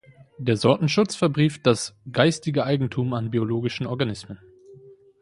Der 0.39 0.57
Sortenschutz 0.57 1.15
verbrieft 1.15 1.67
das 1.67 1.93
geistige 2.11 2.63
Eigentum 2.65 3.13
an 3.13 3.29
biologischen 3.29 3.85
Organismen. 3.85 4.39